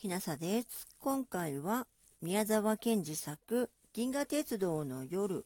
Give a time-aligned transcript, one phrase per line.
[0.00, 0.88] きなさです。
[0.98, 1.86] 今回は
[2.22, 5.44] 宮沢賢治作銀河鉄道の夜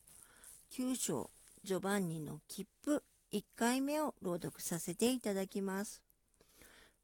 [0.70, 1.28] 9章
[1.64, 6.02] ジョバンニの切符1回目を朗読させていただきます。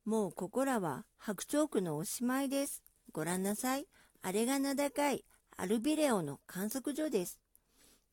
[0.05, 2.85] もうここらは白鳥区のおしまいです。
[3.11, 3.87] ご覧なさい。
[4.23, 5.25] あれが名高い
[5.57, 7.41] アルビレオの観測所です。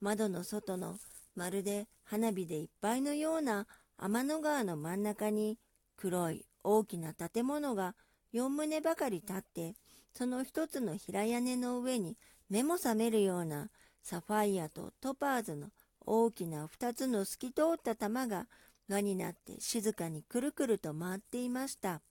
[0.02, 0.98] 窓の外の
[1.35, 3.67] まるで花火でいっぱいのような
[3.98, 5.59] 天の川の真ん中に
[5.95, 7.94] 黒い大きな建物が
[8.38, 9.73] 4棟ばかり立って、
[10.14, 12.18] その一つの平屋根の上に
[12.50, 13.70] 目も覚めるような
[14.04, 15.70] サファイアとトパーズの
[16.05, 18.48] 大きな二つの透き通った玉が
[18.88, 22.02] 輪になって静かにくるくると回っていました。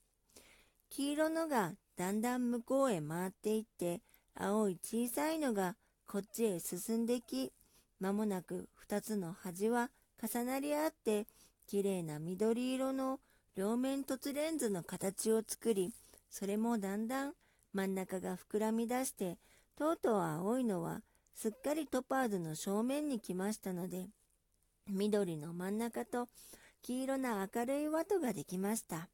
[0.89, 4.01] 黄色のがだんだん向こうへ回っていって、
[4.35, 7.51] 青い小さいのがこっちへ進んでき、
[7.99, 9.89] 間もなく二つの端は
[10.21, 11.25] 重なり合って、
[11.65, 13.19] きれいな緑色の
[13.55, 15.91] 両面凸レンズの形を作り、
[16.29, 17.33] それもだんだん
[17.73, 19.37] 真ん中が膨らみ出して、
[19.75, 21.01] とうとう青いのは
[21.35, 24.07] すっかりトパーズの正面に来ましたので、
[24.89, 26.29] 緑の真ん中と
[26.81, 29.09] 黄色な明るい輪ができました。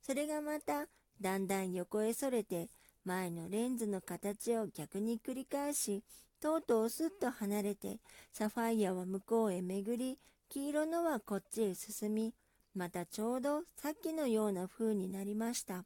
[0.00, 0.86] それがまた
[1.20, 2.68] だんだん横へそれて
[3.04, 6.02] 前のレンズの形を逆に繰り返し、
[6.40, 7.98] とうとうすっと離れて、
[8.32, 12.34] サファイアは向こうへ巡り、黄色のはこっちへ進み、
[12.74, 15.84] またちょうどさっきのような風になりました。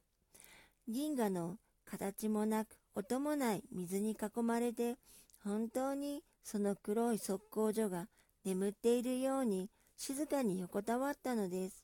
[0.87, 4.97] 銀河の形もなく音もない水に囲まれて
[5.43, 8.07] 本当にその黒い測候所が
[8.43, 11.83] 眠っているように静かに横たわったのです。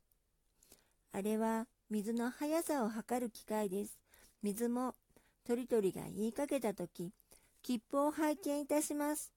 [1.13, 3.97] あれは水の速さを測る機械です。
[4.43, 4.95] 水も
[5.45, 7.11] 鳥鳥が言いかけたとき、
[7.63, 9.31] 切符を拝見いたします。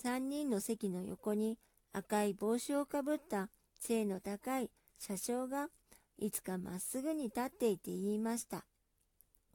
[0.00, 1.58] 三人の席の横に
[1.92, 3.48] 赤い帽子をかぶった
[3.80, 5.68] 背の高い車掌が
[6.18, 8.64] いつかまっすぐに立っていて言いました。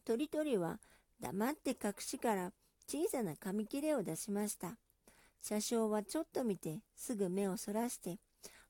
[0.06, 0.80] 鳥鳥は
[1.20, 2.52] 黙って隠しから
[2.88, 4.78] 小さな紙切れを出しました。
[5.42, 8.20] 車掌はちょっと見てすぐ目をそらして、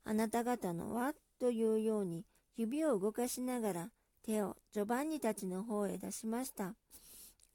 [0.03, 2.25] あなた方のはというように
[2.55, 3.89] 指を動かしながら
[4.23, 6.75] 手をジョバンニたちの方へ出しました。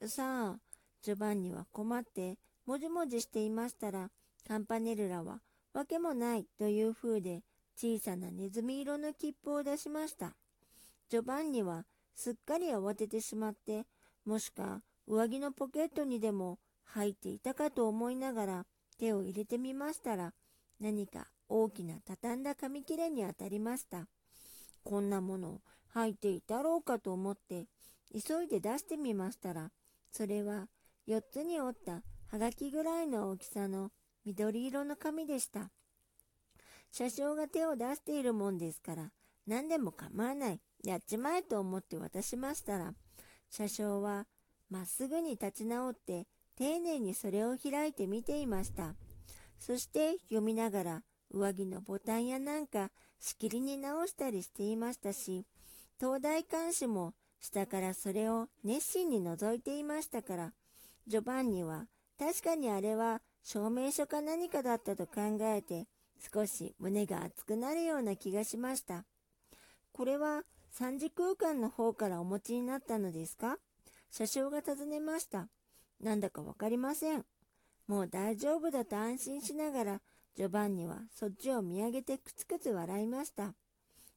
[0.07, 0.59] さあ、
[1.03, 4.11] ジョバンニは困ってもじもじしていましたら、
[4.47, 5.41] カンパネルラは
[5.73, 7.43] わけもないという風で
[7.77, 10.35] 小さなネズミ色の切符を出しました。
[11.09, 11.85] ジョバンニは
[12.19, 13.87] すっかり慌ててしまって、
[14.25, 18.67] もしか上着のポケットにでも入っていたかと思いながら
[18.99, 20.35] 手を入れてみましたら、
[20.81, 24.09] 何か大きな畳んだ紙切れに当たりました。
[24.83, 27.69] こんなもの入っていたろうかと思って、
[28.13, 29.71] 急いで出してみましたら、
[30.11, 30.67] それは
[31.07, 33.93] 4つに折ったはがきぐらいの大きさの
[34.25, 35.71] 緑色の紙でした。
[36.91, 39.13] 車掌が手を出しているもんですから、
[39.47, 40.61] 何でも構わない。
[40.85, 42.95] やっちまえと思って渡しましたら、
[43.51, 44.27] 車掌は
[44.71, 48.95] まっすぐに立ち直って丁寧にそれを開いて見ていました。
[49.59, 55.45] そして読みながら上着のボタンやなんかしきりに直したりしていましたし、
[55.99, 60.53] 東大監視も下からそれを熱心に覗いていましたから、
[61.07, 61.87] ジョバンニは
[62.19, 65.87] 確かにあれは証明書か何かだったと考えて、
[66.33, 69.05] 少し胸が熱くなるような気がしました。
[69.93, 70.43] これは
[70.79, 73.59] 三次空間の方からお持ちになったのですか？
[74.13, 75.49] 車掌が尋ねました。
[76.01, 77.25] なんだかわかりません。
[77.89, 80.01] もう大丈夫だと安心しながら、
[80.37, 83.55] ジョバンニはそっちを見上げてくつくつ笑いました。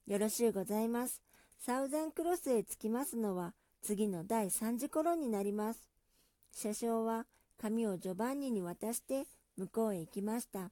[0.05, 1.23] よろしゅうございます。
[1.57, 5.89] サウザンクロスへ着きますのは次の第3次頃になります。
[6.53, 7.25] 車掌は
[7.59, 9.23] 紙をジョバンニに渡して
[9.57, 10.69] 向こうへ行きました。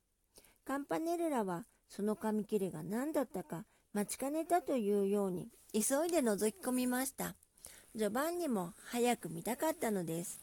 [0.66, 7.36] カンパネルラはその紙切れが何だったか待ちかねたというように急いで覗き込みました。
[7.96, 10.40] ジョバンニも早く見たかったのです。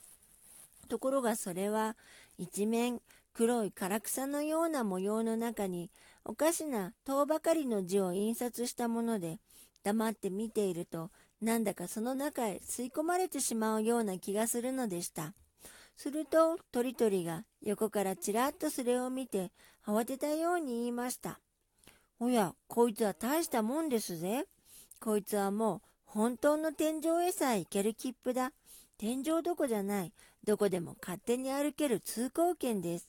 [0.89, 1.97] ところがそれは
[2.39, 3.01] 一面
[3.33, 5.91] 黒い唐草のような模様の中に
[6.25, 9.39] おかしな塔ばかりの字を印刷したもので
[9.85, 11.11] 黙って見ていると
[11.41, 15.35] なんだかその中へ吸い込まれてしまうような気がするのでした。
[15.97, 19.53] すると鳥鳥が横からちらっとそれを見て
[19.87, 21.39] 慌てたように言いました。
[22.19, 24.47] おや、こいつは大したもんですぜ。
[25.01, 28.53] こいつはもう本当の天井へさえ行ける切符だ。
[28.97, 30.13] 天井どこじゃない。
[30.43, 33.09] どこでも勝手に歩ける通行券です。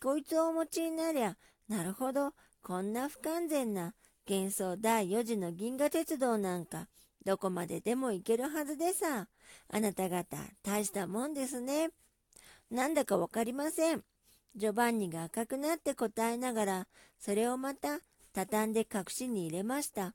[0.00, 1.36] こいつをお持ちになりゃ、
[1.68, 3.92] なるほど、こんな不完全な
[4.28, 6.86] 幻想第4次の銀河鉄道なんか、
[7.24, 9.26] どこまででも行けるはずでさ。
[9.68, 11.90] あなた方、大したもんですね。
[12.70, 14.04] なんだかわかりません。
[14.54, 16.86] ジョバンニが赤くなって答えながら、
[17.18, 17.98] それをまた
[18.34, 20.14] 畳んで隠しに入れました。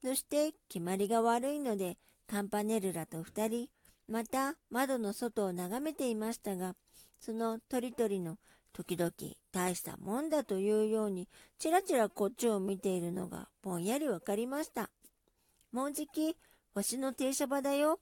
[0.00, 3.68] そして決まりが悪いので、カンパネルラと二人、
[4.06, 6.76] また窓の外を眺めていましたが、
[7.18, 8.38] その鳥々の
[8.72, 9.12] 時々
[9.50, 11.28] 大したもんだというように、
[11.58, 14.88] ちらちらこっちを見ているのがぼんやりわかりました。
[15.72, 16.36] もうじき、
[16.74, 17.98] わしの停車場だよ。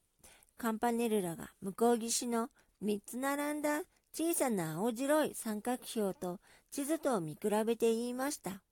[0.59, 2.51] カンパネルラが向こう岸の
[2.81, 3.83] 三つ並んだ
[4.13, 8.63] 小さな青白い三角標と地図とを見比べて言いました。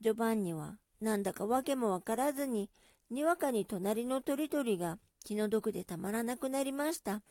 [0.00, 2.70] ジョバンニはなんだかわけもわからずに、
[3.10, 7.22] にわかに隣の鳥々が気の毒でたまらなくなりました。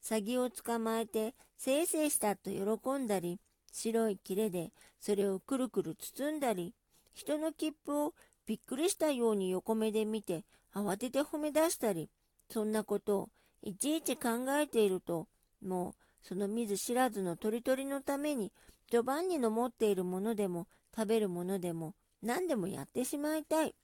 [0.00, 3.40] サギを捕まえて、せいせいしたと喜んだり、
[3.72, 6.74] 白い切れでそれをくるくる包んだり、
[7.14, 8.14] 人の切符を
[8.46, 10.44] びっくりしたように横目で見て
[10.74, 12.10] 慌てて褒め出したり、
[12.50, 13.28] そんなことを
[13.62, 15.28] いちいち考えていると、
[15.64, 18.52] もうその見ず知らずの鳥々のために、
[18.92, 23.74] ジョバンニの持っているものでも食べるものでも何でもやってしまいたい。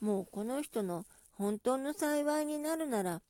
[0.00, 3.22] もうこの人の本当の幸いになるなら、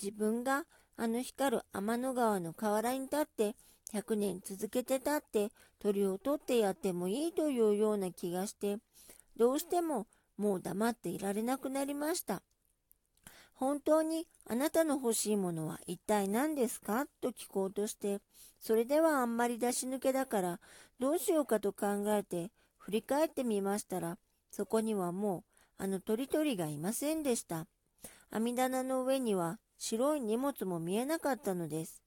[0.00, 0.64] 自分が
[0.96, 3.56] あの光る天の川の河原に立って、
[3.94, 5.48] 100年続けて立って
[5.80, 8.76] 鳥を取ってやってもいいというような気がして、
[9.36, 10.06] どうしても
[10.36, 12.42] もう黙っていられなくなりました。
[13.58, 17.06] 本当にあなたの欲しいものは一体何ですか？
[17.20, 18.20] と聞こうとして、
[18.60, 20.60] それではあんまり出し抜けだから
[21.00, 24.18] どうしようかと考えて振り返ってみましたら、
[24.50, 25.44] そこにはも
[25.78, 27.66] うあの鳥々がいませんでした。
[28.30, 32.02] 網棚の上には白い荷物も見えなかったのです。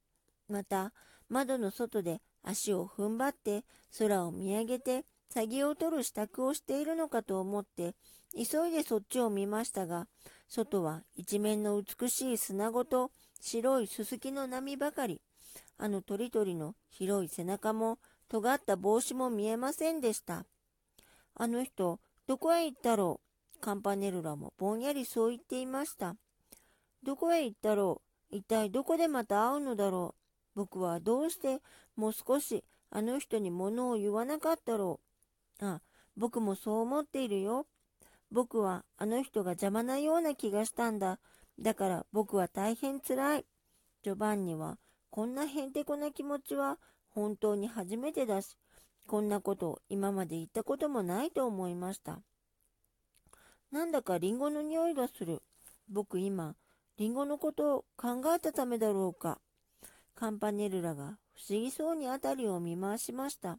[0.48, 0.94] また、
[1.30, 3.64] 窓の外で足を踏ん張って
[3.98, 7.94] 空を見上げて詐欺を取る支度をしているのかと思って
[8.34, 10.08] 急いでそっちを見ましたが
[10.48, 13.12] 外は一面の美しい砂ごと
[13.42, 15.22] 白いすすきの波ばかり。
[15.82, 20.46] あの鳥々の広い背中も尖った帽子も見えませんでした。
[21.36, 23.22] あの人どこへ行ったろ
[23.56, 23.60] う？
[23.62, 26.16] カンパネルラもぼんやりそう言っていました。
[27.02, 28.36] どこへ行ったろう？
[28.36, 30.16] 一体どこでまた会うのだろ
[30.56, 30.60] う？
[30.60, 31.60] 僕はどうして
[31.96, 35.00] もう少しあの人に物を言わなかったろ
[35.62, 35.66] う？
[35.66, 35.82] あ、
[36.18, 37.68] 僕もそう思っているよ。
[38.32, 41.20] 僕はあの人が邪魔なような気がしたんだ。
[41.60, 43.46] だから僕は大変つらい。
[44.04, 44.78] ジョバンニは
[45.10, 46.78] こんなへんてこな気持ちは
[47.10, 48.56] 本当に初めてだし、
[49.08, 52.22] こんなこと今まで言ったこともないと思いました。
[53.72, 55.42] なんだかリンゴの匂いがする。
[55.90, 56.56] 僕今、
[56.98, 59.40] リンゴのことを考えたためだろうか。
[60.16, 63.58] カンパネルラが不思議そうに辺りを見回しました。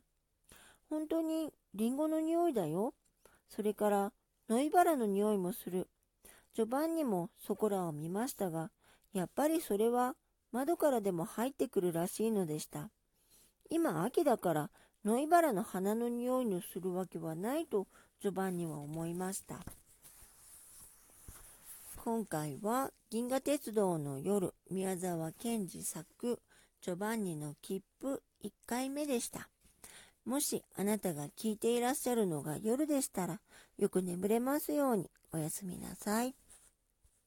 [0.89, 2.95] 本当にリンゴの匂いだよ。
[3.49, 4.13] それから
[4.51, 5.89] ノイバラの匂いもする。
[6.57, 8.73] 序盤にもそこらを見ましたが、
[9.13, 10.17] やっぱりそれは
[10.51, 12.91] 窓からでも入ってくるらしいのでした。
[13.71, 14.71] 今秋だから
[15.05, 17.87] ノイバラの花の匂いのするわけはないと
[18.21, 19.61] 序盤には思いました。
[22.03, 26.41] 今回は銀河鉄道の夜宮沢賢治作
[26.81, 29.49] ジョバンニの切符1回目でした。
[30.25, 33.41] もしあなたが聞いていらっしゃるのが夜でしたら、
[33.79, 36.35] よく眠れますようにおやすみなさい。